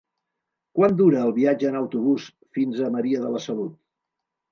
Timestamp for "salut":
3.45-3.77